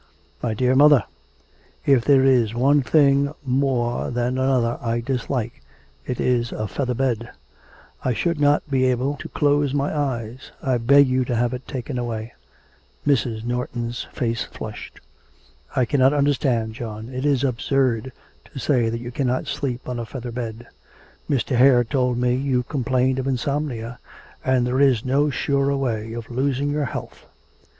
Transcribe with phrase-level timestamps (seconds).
[0.41, 1.03] 'My dear mother,
[1.85, 5.61] if there is one thing more than another I dislike,
[6.07, 7.29] it is a feather bed.
[8.03, 11.53] I should not be able to close my eyes; I beg of you to have
[11.53, 12.33] it taken away.'
[13.05, 13.43] Mrs.
[13.45, 15.01] Norton's face flushed.
[15.75, 18.11] 'I cannot understand, John; it is absurd
[18.45, 20.65] to say that you cannot sleep on a feather bed.
[21.29, 21.55] Mr.
[21.57, 23.99] Hare told me you complained of insomnia,
[24.43, 27.27] and there is no surer way of losing your health.